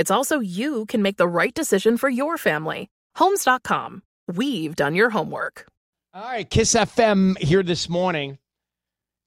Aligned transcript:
It's 0.00 0.10
also 0.10 0.40
you 0.40 0.86
can 0.86 1.02
make 1.02 1.18
the 1.18 1.28
right 1.28 1.52
decision 1.52 1.98
for 1.98 2.08
your 2.08 2.38
family. 2.38 2.88
Homes.com. 3.16 4.02
We've 4.34 4.74
done 4.74 4.94
your 4.94 5.10
homework. 5.10 5.66
All 6.14 6.22
right, 6.22 6.48
KIIS 6.48 6.86
FM 6.86 7.36
here 7.36 7.62
this 7.62 7.86
morning. 7.86 8.38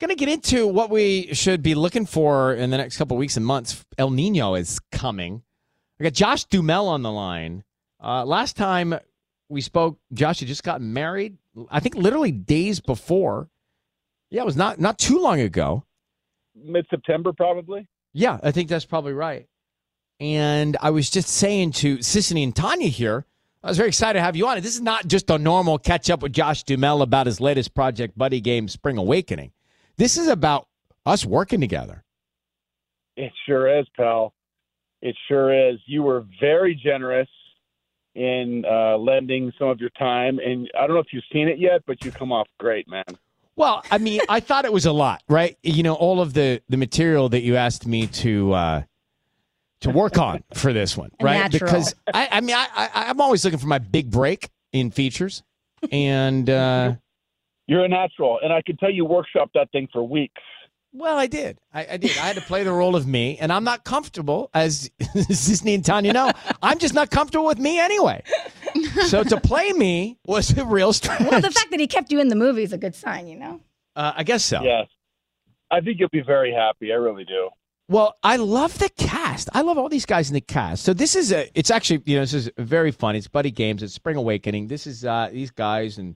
Going 0.02 0.10
to 0.10 0.16
get 0.16 0.30
into 0.30 0.66
what 0.66 0.90
we 0.90 1.32
should 1.36 1.62
be 1.62 1.76
looking 1.76 2.08
for 2.08 2.56
in 2.56 2.72
the 2.72 2.78
next 2.78 2.98
couple 2.98 3.16
weeks 3.18 3.38
and 3.38 3.46
months. 3.46 3.86
El 4.00 4.10
Nino 4.10 4.56
is 4.56 4.80
coming. 4.92 5.44
I 6.00 6.06
got 6.06 6.14
Josh 6.14 6.46
Duhamel 6.46 6.88
on 6.88 7.04
the 7.04 7.12
line. 7.12 7.64
Uh, 8.04 8.26
last 8.26 8.58
time 8.58 8.96
we 9.50 9.62
spoke, 9.62 10.00
Josh 10.12 10.40
had 10.40 10.48
just 10.48 10.64
gotten 10.64 10.92
married. 10.92 11.38
I 11.70 11.82
think 11.82 11.94
literally 11.94 12.32
days 12.32 12.80
before. 12.80 13.48
Yeah, 14.32 14.42
it 14.42 14.46
was 14.46 14.58
not 14.58 14.80
not 14.80 14.98
too 14.98 15.20
long 15.20 15.40
ago. 15.40 15.86
Mid 16.56 16.88
September, 16.90 17.32
probably. 17.32 17.88
Yeah, 18.12 18.40
I 18.42 18.50
think 18.50 18.70
that's 18.70 18.86
probably 18.86 19.14
right. 19.14 19.48
And 20.20 20.78
I 20.82 20.92
was 20.92 21.10
just 21.10 21.30
saying 21.30 21.72
to 21.74 21.98
Sisanie 21.98 22.44
and 22.44 22.56
Tanya 22.56 22.88
here, 22.88 23.26
I 23.64 23.68
was 23.68 23.78
very 23.78 23.90
excited 23.90 24.20
to 24.20 24.22
have 24.22 24.36
you 24.36 24.48
on. 24.48 24.58
It. 24.58 24.62
This 24.62 24.76
is 24.76 24.82
not 24.82 25.08
just 25.08 25.30
a 25.30 25.38
normal 25.38 25.78
catch 25.78 26.10
up 26.10 26.22
with 26.22 26.34
Josh 26.34 26.64
Duhamel 26.64 27.02
about 27.02 27.28
his 27.28 27.40
latest 27.40 27.74
project, 27.74 28.18
Buddy 28.18 28.42
Game 28.42 28.68
Spring 28.68 28.98
Awakening. 28.98 29.52
This 29.98 30.18
is 30.18 30.28
about 30.28 30.68
us 31.06 31.26
working 31.26 31.62
together. 31.62 32.04
It 33.16 33.32
sure 33.46 33.80
is, 33.80 33.86
pal. 33.96 34.34
It 35.02 35.16
sure 35.28 35.72
is. 35.72 35.80
You 35.86 36.04
were 36.04 36.26
very 36.40 36.76
generous 36.76 37.30
in 38.16 38.64
uh, 38.70 38.98
lending 38.98 39.52
some 39.58 39.70
of 39.70 39.80
your 39.80 39.90
time, 39.92 40.40
and 40.40 40.70
I 40.78 40.86
don't 40.86 40.96
know 40.96 41.02
if 41.02 41.12
you've 41.12 41.24
seen 41.32 41.48
it 41.48 41.60
yet, 41.60 41.84
but 41.86 42.04
you 42.04 42.12
come 42.12 42.32
off 42.32 42.48
great, 42.60 42.88
man. 42.88 43.04
Well, 43.56 43.84
I 43.92 43.98
mean, 43.98 44.22
I 44.30 44.40
thought 44.40 44.66
it 44.66 44.74
was 44.74 44.86
a 44.86 44.92
lot, 44.92 45.22
right? 45.30 45.58
You 45.62 45.84
know, 45.84 45.94
all 45.94 46.22
of 46.22 46.34
the 46.34 46.62
the 46.70 46.78
material 46.78 47.30
that 47.30 47.42
you 47.42 47.56
asked 47.56 47.86
me 47.86 48.08
to 48.08 48.54
uh, 48.54 48.84
to 49.84 49.90
work 49.92 50.18
on 50.18 50.44
for 50.54 50.74
this 50.74 50.98
one, 50.98 51.12
right? 51.22 51.52
Natural. 51.52 51.72
Because 51.72 51.96
I, 52.14 52.28
I 52.32 52.42
mean, 52.42 52.56
I, 52.56 52.68
I 52.76 52.90
I'm 53.10 53.22
always 53.22 53.46
looking 53.46 53.60
for 53.60 53.68
my 53.68 53.80
big 53.80 54.12
break 54.12 54.50
in 54.74 54.92
features, 54.92 55.44
and 55.92 56.50
uh, 56.50 56.96
You're 57.68 57.86
a 57.86 57.88
natural, 57.88 58.40
and 58.44 58.52
I 58.52 58.62
can 58.62 58.76
tell 58.78 58.92
you 58.92 59.06
workshopped 59.06 59.54
that 59.56 59.72
thing 59.72 59.88
for 59.94 60.04
weeks. 60.04 60.42
well, 60.92 61.18
I 61.18 61.28
did, 61.28 61.60
I, 61.74 61.88
I 61.92 61.98
did. 61.98 62.12
I 62.18 62.28
had 62.28 62.36
to 62.36 62.42
play 62.42 62.64
the 62.64 62.74
role 62.74 62.96
of 62.98 63.08
me, 63.08 63.38
and 63.40 63.54
I'm 63.54 63.64
not 63.64 63.86
comfortable, 63.86 64.50
as 64.54 64.92
Sisanie 65.02 65.76
and 65.76 65.86
Tanya 65.86 66.12
know. 66.12 66.32
I'm 66.62 66.78
just 66.78 66.94
not 66.94 67.10
comfortable 67.10 67.46
with 67.46 67.60
me 67.60 67.80
anyway. 67.80 68.22
So 69.08 69.24
to 69.24 69.40
play 69.40 69.72
me 69.72 70.18
was 70.26 70.58
a 70.58 70.66
real 70.66 70.92
stretch. 70.94 71.22
Well, 71.22 71.40
the 71.40 71.52
fact 71.52 71.72
that 71.72 71.80
he 71.80 71.88
kept 71.88 72.12
you 72.12 72.20
in 72.20 72.28
the 72.28 72.36
movie 72.36 72.64
is 72.64 72.74
a 72.74 72.78
good 72.78 72.96
sign, 72.96 73.28
you 73.28 73.38
know. 73.38 73.62
uh, 73.96 74.12
I 74.16 74.24
guess 74.24 74.44
so. 74.44 74.62
Yes. 74.62 74.88
I 75.72 75.80
think 75.82 76.00
you'll 76.00 76.10
be 76.10 76.22
very 76.22 76.54
happy. 76.54 76.92
I 76.92 76.96
really 76.96 77.24
do. 77.24 77.50
Well, 77.90 78.16
I 78.24 78.38
love 78.38 78.80
the 78.80 78.90
cast. 78.90 79.50
I 79.54 79.62
love 79.62 79.78
all 79.78 79.90
these 79.90 80.06
guys 80.06 80.30
in 80.30 80.34
the 80.34 80.42
cast. 80.42 80.84
So 80.84 80.94
this 80.94 81.16
is 81.16 81.32
a. 81.32 81.50
It's 81.58 81.70
actually 81.70 82.02
you 82.06 82.16
know 82.16 82.22
this 82.22 82.34
is 82.34 82.50
very 82.58 82.92
fun. 82.92 83.16
It's 83.16 83.28
Buddy 83.28 83.52
Games. 83.52 83.84
It's 83.84 83.94
Spring 83.94 84.16
Awakening. 84.16 84.68
This 84.68 84.88
is 84.88 85.04
uh, 85.04 85.30
these 85.32 85.52
guys, 85.52 85.98
and 85.98 86.16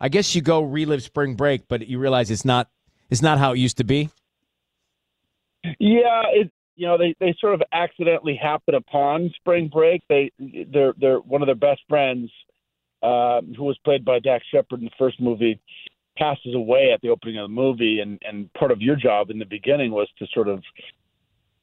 I 0.00 0.08
guess 0.08 0.34
you 0.34 0.42
go 0.42 0.62
relive 0.62 1.02
Spring 1.02 1.34
Break, 1.36 1.68
but 1.68 1.86
you 1.86 1.98
realize 1.98 2.30
it's 2.30 2.44
not. 2.44 2.68
It's 3.10 3.22
not 3.22 3.38
how 3.38 3.52
it 3.52 3.58
used 3.58 3.76
to 3.78 3.84
be. 3.84 4.10
Yeah, 5.78 6.22
it 6.32 6.50
you 6.76 6.86
know 6.86 6.98
they 6.98 7.14
they 7.20 7.34
sort 7.40 7.54
of 7.54 7.62
accidentally 7.72 8.38
happen 8.40 8.74
upon 8.74 9.32
spring 9.36 9.68
break. 9.72 10.02
They 10.08 10.32
they're 10.38 10.94
they're 10.98 11.20
one 11.20 11.42
of 11.42 11.46
their 11.46 11.54
best 11.54 11.82
friends, 11.88 12.30
uh, 13.02 13.40
who 13.56 13.64
was 13.64 13.78
played 13.84 14.04
by 14.04 14.18
Dax 14.18 14.44
Shepard 14.52 14.80
in 14.80 14.86
the 14.86 14.90
first 14.98 15.20
movie, 15.20 15.60
passes 16.18 16.54
away 16.54 16.90
at 16.92 17.00
the 17.00 17.08
opening 17.08 17.38
of 17.38 17.44
the 17.44 17.54
movie, 17.54 18.00
and 18.00 18.20
and 18.26 18.52
part 18.54 18.70
of 18.70 18.82
your 18.82 18.96
job 18.96 19.30
in 19.30 19.38
the 19.38 19.44
beginning 19.44 19.92
was 19.92 20.08
to 20.18 20.26
sort 20.34 20.48
of 20.48 20.62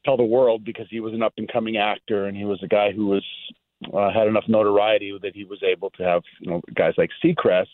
tell 0.04 0.16
the 0.16 0.24
world 0.24 0.64
because 0.64 0.86
he 0.90 1.00
was 1.00 1.14
an 1.14 1.22
up 1.22 1.34
and 1.36 1.50
coming 1.52 1.76
actor 1.76 2.26
and 2.26 2.36
he 2.36 2.44
was 2.44 2.62
a 2.62 2.68
guy 2.68 2.92
who 2.92 3.06
was 3.06 3.24
uh, 3.92 4.12
had 4.12 4.28
enough 4.28 4.44
notoriety 4.48 5.16
that 5.22 5.34
he 5.34 5.44
was 5.44 5.62
able 5.62 5.90
to 5.90 6.02
have 6.02 6.22
you 6.40 6.50
know 6.50 6.60
guys 6.74 6.94
like 6.96 7.10
Seacrest 7.24 7.66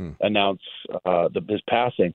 Hmm. 0.00 0.10
announce 0.20 0.62
uh, 1.04 1.28
the, 1.28 1.42
his 1.48 1.60
passing. 1.68 2.14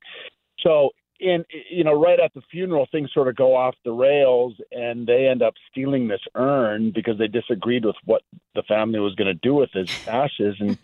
So 0.62 0.90
in 1.20 1.46
you 1.70 1.84
know 1.84 1.94
right 1.94 2.20
at 2.20 2.34
the 2.34 2.42
funeral 2.52 2.88
things 2.92 3.10
sort 3.14 3.28
of 3.28 3.36
go 3.36 3.56
off 3.56 3.76
the 3.86 3.92
rails 3.92 4.54
and 4.72 5.08
they 5.08 5.28
end 5.28 5.42
up 5.42 5.54
stealing 5.72 6.08
this 6.08 6.22
urn 6.36 6.92
because 6.94 7.18
they 7.18 7.28
disagreed 7.28 7.86
with 7.86 7.96
what 8.04 8.22
the 8.54 8.64
family 8.64 9.00
was 9.00 9.16
going 9.16 9.28
to 9.28 9.40
do 9.42 9.54
with 9.54 9.70
his 9.72 9.88
ashes 10.08 10.56
and 10.60 10.78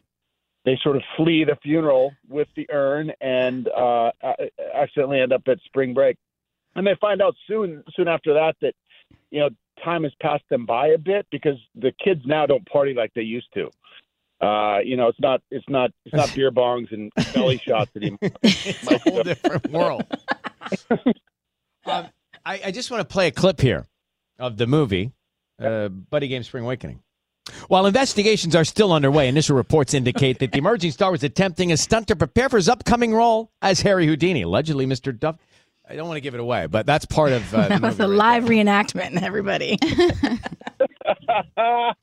they 0.64 0.80
sort 0.82 0.96
of 0.96 1.02
flee 1.18 1.44
the 1.44 1.58
funeral 1.62 2.14
with 2.30 2.48
the 2.56 2.66
urn 2.72 3.12
and 3.20 3.68
uh 3.70 4.12
accidentally 4.74 5.20
end 5.20 5.34
up 5.34 5.42
at 5.48 5.60
spring 5.66 5.94
break 5.94 6.16
and 6.76 6.86
they 6.86 6.96
find 7.00 7.22
out 7.22 7.36
soon 7.48 7.84
soon 7.96 8.08
after 8.08 8.34
that 8.34 8.56
that 8.62 8.74
you 9.30 9.40
know 9.40 9.50
time 9.84 10.04
has 10.04 10.14
passed 10.22 10.44
them 10.50 10.66
by 10.66 10.88
a 10.88 10.98
bit 10.98 11.26
because 11.32 11.58
the 11.76 11.92
kids 12.04 12.22
now 12.26 12.46
don't 12.46 12.66
party 12.68 12.94
like 12.94 13.12
they 13.14 13.22
used 13.22 13.48
to 13.54 13.70
uh, 14.42 14.80
you 14.84 14.98
know, 14.98 15.08
it's 15.08 15.20
not, 15.20 15.42
it's 15.52 15.68
not, 15.70 15.92
it's 16.06 16.16
not 16.16 16.34
beer 16.36 16.52
bongs 16.52 16.92
and 16.92 17.12
belly 17.34 17.58
shots 17.58 17.92
anymore. 17.96 18.18
it's 18.42 18.92
a 18.92 18.98
whole 18.98 19.24
different 19.24 19.70
world. 19.70 20.04
um, 21.86 22.08
I, 22.46 22.62
I 22.66 22.72
just 22.72 22.90
want 22.90 23.08
to 23.08 23.12
play 23.14 23.28
a 23.28 23.32
clip 23.32 23.62
here 23.62 23.86
of 24.40 24.58
the 24.58 24.66
movie, 24.66 25.12
uh, 25.62 25.90
Buddy 25.90 26.28
Game 26.28 26.42
Spring 26.44 26.64
Awakening. 26.64 27.02
While 27.68 27.86
investigations 27.86 28.56
are 28.56 28.64
still 28.64 28.94
underway, 28.94 29.28
initial 29.28 29.56
reports 29.56 29.94
indicate 29.94 30.40
that 30.40 30.52
the 30.52 30.58
emerging 30.60 30.92
star 30.92 31.12
was 31.12 31.24
attempting 31.24 31.72
a 31.72 31.78
stunt 31.78 32.08
to 32.08 32.16
prepare 32.16 32.50
for 32.50 32.58
his 32.58 32.70
upcoming 32.70 33.14
role 33.14 33.52
as 33.62 33.82
Harry 33.82 34.08
Houdini. 34.08 34.44
Allegedly, 34.44 34.86
Mr. 34.86 35.18
Duff. 35.18 35.38
I 35.92 35.96
don't 35.96 36.08
want 36.08 36.16
to 36.16 36.22
give 36.22 36.34
it 36.34 36.40
away, 36.40 36.66
but 36.68 36.86
that's 36.86 37.06
part 37.06 37.34
of 37.34 37.54
uh, 37.54 37.64
the 37.64 37.68
That 37.70 37.82
was 37.82 38.00
movie 38.00 38.04
a 38.04 38.08
right 38.08 38.16
live 38.16 38.46
reenactment, 38.46 39.22
everybody. 39.22 39.78
that 39.82 41.96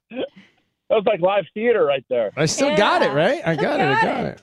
was 0.90 1.04
like 1.06 1.20
live 1.20 1.46
theater 1.54 1.86
right 1.86 2.04
there. 2.10 2.30
I 2.36 2.44
still 2.44 2.76
got 2.76 3.00
it, 3.00 3.12
right? 3.12 3.40
I 3.46 3.56
got, 3.56 3.80
it. 3.80 3.84
I 3.84 4.02
got 4.02 4.24
it. 4.26 4.42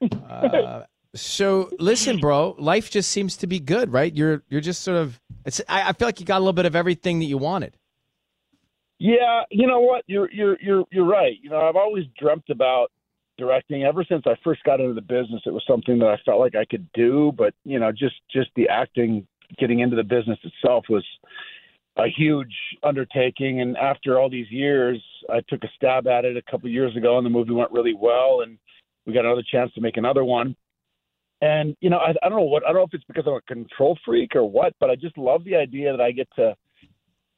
You? 0.00 0.08
Uh, 0.20 0.84
so 1.16 1.68
listen, 1.80 2.18
bro, 2.18 2.54
life 2.60 2.92
just 2.92 3.10
seems 3.10 3.36
to 3.38 3.48
be 3.48 3.58
good, 3.58 3.92
right? 3.92 4.14
You're 4.14 4.44
you're 4.48 4.60
just 4.60 4.82
sort 4.82 4.98
of. 4.98 5.18
It's. 5.44 5.60
I, 5.68 5.88
I 5.88 5.92
feel 5.92 6.06
like 6.06 6.20
you 6.20 6.26
got 6.26 6.36
a 6.36 6.40
little 6.40 6.52
bit 6.52 6.66
of 6.66 6.76
everything 6.76 7.18
that 7.18 7.24
you 7.24 7.38
wanted. 7.38 7.76
Yeah, 9.00 9.42
you 9.50 9.66
know 9.66 9.80
what? 9.80 10.04
You're 10.06 10.30
you're 10.30 10.56
you're 10.60 10.84
you're 10.92 11.06
right. 11.06 11.36
You 11.42 11.50
know, 11.50 11.68
I've 11.68 11.76
always 11.76 12.04
dreamt 12.16 12.50
about 12.50 12.92
directing 13.38 13.84
ever 13.84 14.04
since 14.04 14.24
I 14.26 14.34
first 14.44 14.62
got 14.64 14.80
into 14.80 14.94
the 14.94 15.00
business. 15.00 15.42
It 15.46 15.52
was 15.52 15.64
something 15.66 15.98
that 16.00 16.08
I 16.08 16.16
felt 16.26 16.40
like 16.40 16.54
I 16.54 16.64
could 16.64 16.86
do, 16.92 17.32
but 17.36 17.54
you 17.64 17.78
know, 17.78 17.90
just 17.92 18.16
just 18.30 18.50
the 18.56 18.68
acting, 18.68 19.26
getting 19.58 19.80
into 19.80 19.96
the 19.96 20.02
business 20.02 20.38
itself 20.42 20.84
was 20.90 21.04
a 21.96 22.08
huge 22.08 22.54
undertaking. 22.82 23.60
And 23.60 23.76
after 23.76 24.18
all 24.18 24.28
these 24.28 24.50
years, 24.50 25.02
I 25.30 25.40
took 25.48 25.64
a 25.64 25.68
stab 25.76 26.06
at 26.06 26.24
it 26.24 26.36
a 26.36 26.50
couple 26.50 26.66
of 26.68 26.72
years 26.72 26.96
ago, 26.96 27.16
and 27.16 27.24
the 27.24 27.30
movie 27.30 27.52
went 27.52 27.72
really 27.72 27.94
well, 27.94 28.42
and 28.42 28.58
we 29.06 29.12
got 29.12 29.24
another 29.24 29.44
chance 29.50 29.72
to 29.74 29.80
make 29.80 29.96
another 29.96 30.24
one. 30.24 30.54
And 31.40 31.76
you 31.80 31.90
know, 31.90 31.98
I, 31.98 32.10
I 32.22 32.28
don't 32.28 32.38
know 32.38 32.44
what 32.44 32.64
I 32.64 32.68
don't 32.68 32.76
know 32.76 32.82
if 32.82 32.94
it's 32.94 33.04
because 33.04 33.24
I'm 33.26 33.34
a 33.34 33.40
control 33.42 33.96
freak 34.04 34.34
or 34.34 34.44
what, 34.44 34.74
but 34.80 34.90
I 34.90 34.96
just 34.96 35.16
love 35.16 35.44
the 35.44 35.56
idea 35.56 35.92
that 35.92 36.00
I 36.00 36.10
get 36.10 36.28
to 36.36 36.54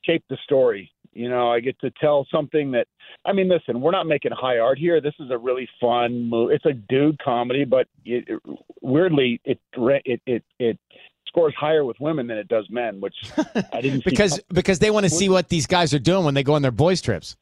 shape 0.05 0.25
the 0.31 0.39
story. 0.45 0.91
You 1.13 1.29
know, 1.29 1.51
I 1.51 1.61
get 1.61 1.79
to 1.81 1.91
tell 2.01 2.27
something 2.31 2.71
that 2.73 2.87
I 3.25 3.33
mean, 3.33 3.49
listen, 3.49 3.81
we're 3.81 3.91
not 3.91 4.07
making 4.07 4.33
high 4.33 4.59
art 4.59 4.79
here. 4.79 5.01
This 5.01 5.15
is 5.19 5.31
a 5.31 5.39
really 5.39 5.69
fun 5.81 6.31
movie. 6.31 6.55
It's 6.55 6.67
a 6.67 6.73
dude 6.73 7.19
comedy, 7.19 7.65
but 7.65 7.89
it, 8.05 8.25
it, 8.29 8.41
weirdly, 8.81 9.41
it 9.45 9.59
it 9.75 10.21
it 10.27 10.45
it 10.59 10.79
scores 11.27 11.55
higher 11.59 11.85
with 11.85 11.99
women 12.01 12.27
than 12.27 12.39
it 12.39 12.49
does 12.49 12.67
men, 12.71 13.01
which 13.01 13.15
I 13.73 13.81
didn't 13.81 14.03
see 14.03 14.11
because 14.11 14.41
because 14.53 14.79
they 14.79 14.91
want 14.91 15.05
to 15.05 15.11
see 15.11 15.29
what 15.29 15.49
these 15.49 15.67
guys 15.67 15.93
are 15.93 15.99
doing 15.99 16.25
when 16.25 16.35
they 16.35 16.43
go 16.43 16.55
on 16.55 16.63
their 16.63 16.71
boys 16.71 17.03
trips. 17.03 17.37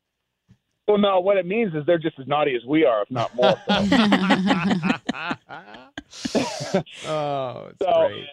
Well, 0.87 0.97
no, 0.97 1.21
what 1.21 1.37
it 1.37 1.45
means 1.45 1.75
is 1.75 1.85
they're 1.85 1.99
just 1.99 2.19
as 2.19 2.27
naughty 2.27 2.55
as 2.55 2.65
we 2.65 2.87
are, 2.87 3.03
if 3.03 3.11
not 3.11 3.35
more. 3.35 3.57
So. 3.67 3.75
oh, 7.07 7.69
it's 7.69 7.79
So, 7.83 8.09
great. 8.09 8.25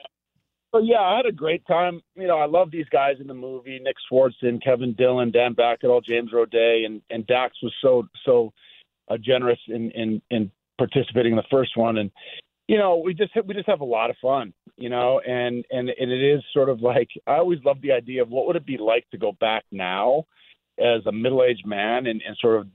So 0.76 0.82
yeah, 0.82 1.00
I 1.00 1.16
had 1.16 1.26
a 1.26 1.32
great 1.32 1.66
time. 1.66 2.02
You 2.16 2.28
know, 2.28 2.38
I 2.38 2.48
love 2.48 2.70
these 2.70 2.90
guys 2.92 3.16
in 3.22 3.28
the 3.28 3.34
movie: 3.34 3.80
Nick 3.82 3.96
Swardson, 4.12 4.62
Kevin 4.62 4.94
Dillon, 4.94 5.32
Dan 5.32 5.56
all 5.86 6.02
James 6.02 6.32
Roday, 6.34 6.86
and 6.86 7.02
and 7.10 7.26
Dax 7.28 7.56
was 7.64 7.74
so 7.82 8.08
so 8.26 8.52
uh, 9.08 9.16
generous 9.18 9.60
in 9.70 9.90
in 9.92 10.22
in 10.32 10.52
participating 10.78 11.32
in 11.32 11.38
the 11.38 11.44
first 11.50 11.78
one. 11.78 11.98
And 11.98 12.12
you 12.68 12.78
know, 12.78 12.98
we 12.98 13.14
just 13.14 13.32
we 13.46 13.54
just 13.54 13.70
have 13.70 13.80
a 13.80 13.86
lot 13.86 14.10
of 14.10 14.18
fun. 14.22 14.54
You 14.76 14.90
know, 14.90 15.22
and 15.26 15.64
and 15.72 15.90
and 15.90 16.12
it 16.12 16.22
is 16.22 16.44
sort 16.52 16.68
of 16.68 16.82
like 16.82 17.08
I 17.26 17.36
always 17.36 17.60
love 17.64 17.78
the 17.82 17.94
idea 17.94 18.22
of 18.22 18.28
what 18.28 18.46
would 18.46 18.58
it 18.58 18.66
be 18.66 18.78
like 18.78 19.10
to 19.12 19.18
go 19.18 19.32
back 19.32 19.64
now 19.72 20.26
as 20.78 21.06
a 21.06 21.12
middle-aged 21.14 21.66
man 21.66 22.06
and, 22.06 22.22
and 22.28 22.36
sort 22.42 22.60
of 22.60 22.68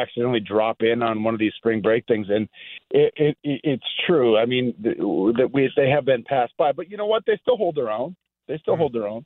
accidentally 0.00 0.40
drop 0.40 0.76
in 0.80 1.02
on 1.02 1.22
one 1.24 1.34
of 1.34 1.40
these 1.40 1.52
spring 1.56 1.80
break 1.80 2.04
things 2.06 2.26
and 2.28 2.48
it, 2.90 3.12
it, 3.16 3.38
it 3.42 3.60
it's 3.64 3.84
true 4.06 4.36
i 4.36 4.44
mean 4.46 4.74
that 4.82 5.50
we 5.52 5.70
they 5.76 5.88
have 5.88 6.04
been 6.04 6.22
passed 6.22 6.52
by 6.56 6.72
but 6.72 6.90
you 6.90 6.96
know 6.96 7.06
what 7.06 7.24
they 7.26 7.36
still 7.42 7.56
hold 7.56 7.74
their 7.74 7.90
own 7.90 8.14
they 8.48 8.58
still 8.58 8.76
hold 8.76 8.92
their 8.92 9.06
own 9.08 9.24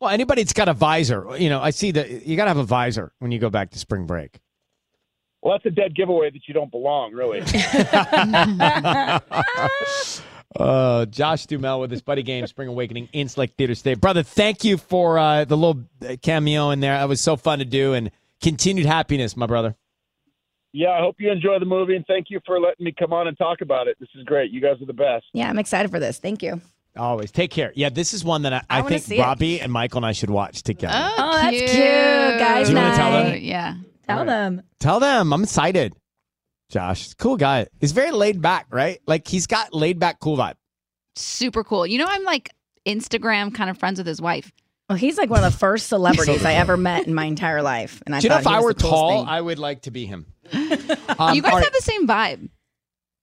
Well, 0.00 0.10
anybody 0.10 0.42
that's 0.42 0.52
got 0.52 0.68
a 0.68 0.74
visor, 0.74 1.26
you 1.38 1.48
know, 1.48 1.60
I 1.60 1.70
see 1.70 1.92
that 1.92 2.26
you 2.26 2.36
got 2.36 2.44
to 2.46 2.50
have 2.50 2.56
a 2.58 2.64
visor 2.64 3.12
when 3.20 3.30
you 3.32 3.38
go 3.38 3.50
back 3.50 3.70
to 3.70 3.78
spring 3.78 4.06
break. 4.06 4.40
well 5.42 5.54
that's 5.54 5.66
a 5.66 5.70
dead 5.70 5.94
giveaway 5.94 6.30
that 6.30 6.48
you 6.48 6.54
don't 6.54 6.70
belong 6.70 7.12
really 7.12 7.40
Uh, 10.54 11.06
Josh 11.06 11.46
Duhamel 11.46 11.80
with 11.80 11.90
his 11.90 12.02
buddy 12.02 12.22
game, 12.22 12.46
Spring 12.46 12.68
Awakening 12.68 13.08
in 13.14 13.26
Select 13.30 13.56
Theater 13.56 13.74
State. 13.74 14.02
Brother, 14.02 14.22
thank 14.22 14.64
you 14.64 14.76
for 14.76 15.18
uh, 15.18 15.46
the 15.46 15.56
little 15.56 15.82
cameo 16.20 16.68
in 16.70 16.80
there. 16.80 16.98
That 16.98 17.08
was 17.08 17.22
so 17.22 17.36
fun 17.36 17.60
to 17.60 17.64
do 17.64 17.94
and 17.94 18.10
continued 18.42 18.84
happiness, 18.84 19.34
my 19.34 19.46
brother. 19.46 19.76
Yeah 20.72 20.90
i 20.90 21.00
hope 21.00 21.16
you 21.18 21.30
enjoy 21.30 21.58
the 21.58 21.64
movie 21.66 21.94
and 21.96 22.04
thank 22.06 22.26
you 22.30 22.40
for 22.46 22.58
letting 22.60 22.84
me 22.84 22.92
come 22.98 23.12
on 23.12 23.28
and 23.28 23.36
talk 23.38 23.60
about 23.60 23.88
it 23.88 23.96
this 24.00 24.08
is 24.14 24.24
great 24.24 24.50
you 24.50 24.60
guys 24.60 24.80
are 24.80 24.86
the 24.86 24.92
best 24.92 25.24
Yeah, 25.32 25.48
I'm 25.48 25.58
excited 25.58 25.90
for 25.90 26.00
this. 26.00 26.18
Thank 26.18 26.42
you. 26.42 26.60
Always. 26.96 27.30
Take 27.30 27.50
care. 27.50 27.72
Yeah, 27.74 27.88
this 27.88 28.12
is 28.12 28.22
one 28.22 28.42
that 28.42 28.52
I, 28.52 28.62
I 28.68 28.78
I, 28.80 28.82
think 28.82 29.02
see 29.02 29.16
it. 29.16 29.20
Robbie 29.22 29.60
and 29.62 29.72
Michael 29.72 29.98
and 29.98 30.06
I 30.06 30.12
should 30.12 30.28
watch 30.28 30.62
together. 30.62 30.92
Oh, 30.94 31.14
oh 31.16 31.32
that's 31.32 31.56
cute, 31.56 32.38
guys. 32.38 32.66
Do 32.66 32.72
you 32.74 32.78
wanna 32.78 32.96
tell 32.96 33.12
them? 33.12 33.38
Yeah. 33.42 33.76
Tell 34.06 34.24
them. 34.26 34.62
Tell 34.78 35.00
them. 35.00 35.32
I'm 35.32 35.42
excited. 35.42 35.94
Josh, 36.68 37.14
cool 37.14 37.36
guy. 37.38 37.66
He's 37.80 37.92
very 37.92 38.10
laid 38.10 38.42
back, 38.42 38.66
right? 38.70 39.00
Like 39.06 39.26
he's 39.26 39.46
got 39.46 39.72
laid 39.74 39.98
back, 39.98 40.20
cool 40.20 40.36
vibe. 40.36 40.54
Super 41.16 41.64
cool. 41.64 41.86
You 41.86 41.98
know, 41.98 42.06
I'm 42.08 42.24
like 42.24 42.50
Instagram 42.86 43.54
kind 43.54 43.70
of 43.70 43.78
friends 43.78 43.98
with 43.98 44.06
his 44.06 44.20
wife. 44.20 44.52
Well, 44.88 44.98
he's 44.98 45.16
like 45.16 45.30
one 45.30 45.42
of 45.42 45.50
the 45.52 45.58
first 45.58 45.86
celebrities 45.86 46.44
I 46.44 46.54
ever 46.54 46.76
met 46.76 47.06
in 47.06 47.14
my 47.14 47.24
entire 47.24 47.62
life, 47.62 48.02
and 48.04 48.14
I 48.14 48.20
Do 48.20 48.26
you 48.26 48.28
know 48.30 48.34
thought 48.40 48.42
if 48.42 48.50
he 48.50 48.56
I 48.56 48.60
were 48.60 48.74
tall, 48.74 49.20
thing. 49.20 49.28
I 49.28 49.40
would 49.40 49.58
like 49.58 49.82
to 49.82 49.90
be 49.90 50.04
him. 50.06 50.26
Um, 51.18 51.34
you 51.34 51.42
guys 51.42 51.52
all 51.52 51.58
right. 51.58 51.64
have 51.64 51.72
the 51.72 51.80
same 51.82 52.06
vibe. 52.06 52.48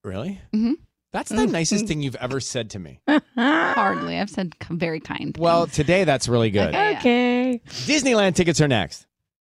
Really? 0.03 0.39
Mhm. 0.53 0.73
That's 1.11 1.29
the 1.29 1.47
nicest 1.47 1.87
thing 1.87 2.01
you've 2.01 2.15
ever 2.15 2.39
said 2.39 2.69
to 2.71 2.79
me. 2.79 2.99
Hardly. 3.35 4.19
I've 4.19 4.29
said 4.29 4.53
very 4.69 4.99
kind. 4.99 5.35
Well, 5.39 5.65
today 5.65 6.03
that's 6.03 6.27
really 6.27 6.51
good. 6.51 6.69
Okay. 6.69 6.97
okay. 6.97 7.61
Disneyland 7.67 8.35
tickets 8.35 8.61
are 8.61 8.67
next. 8.67 9.07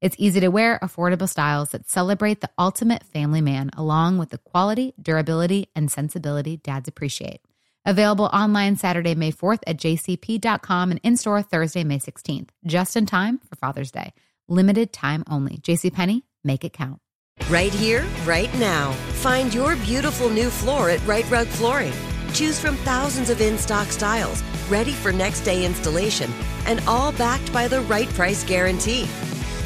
It's 0.00 0.16
easy 0.18 0.40
to 0.40 0.48
wear, 0.48 0.78
affordable 0.80 1.28
styles 1.28 1.70
that 1.70 1.90
celebrate 1.90 2.40
the 2.40 2.50
ultimate 2.56 3.02
family 3.04 3.40
man, 3.40 3.70
along 3.76 4.18
with 4.18 4.30
the 4.30 4.38
quality, 4.38 4.94
durability, 5.00 5.68
and 5.74 5.90
sensibility 5.90 6.56
dads 6.56 6.86
appreciate. 6.88 7.40
Available 7.84 8.26
online 8.26 8.76
Saturday, 8.76 9.14
May 9.14 9.32
4th 9.32 9.60
at 9.66 9.78
jcp.com 9.78 10.92
and 10.92 11.00
in 11.02 11.16
store 11.16 11.42
Thursday, 11.42 11.82
May 11.82 11.98
16th, 11.98 12.50
just 12.64 12.96
in 12.96 13.06
time 13.06 13.38
for 13.38 13.56
Father's 13.56 13.90
Day. 13.90 14.12
Limited 14.46 14.92
time 14.92 15.24
only. 15.28 15.56
JCPenney, 15.56 16.22
make 16.44 16.64
it 16.64 16.72
count. 16.72 17.00
Right 17.48 17.72
here, 17.72 18.04
right 18.24 18.52
now. 18.58 18.92
Find 19.22 19.52
your 19.52 19.74
beautiful 19.76 20.28
new 20.28 20.50
floor 20.50 20.90
at 20.90 21.04
Right 21.06 21.28
Rug 21.30 21.46
Flooring. 21.46 21.92
Choose 22.34 22.60
from 22.60 22.76
thousands 22.78 23.30
of 23.30 23.40
in 23.40 23.58
stock 23.58 23.88
styles, 23.88 24.42
ready 24.68 24.92
for 24.92 25.12
next 25.12 25.40
day 25.40 25.64
installation, 25.64 26.30
and 26.66 26.80
all 26.86 27.10
backed 27.12 27.52
by 27.52 27.66
the 27.68 27.80
right 27.82 28.08
price 28.10 28.44
guarantee. 28.44 29.08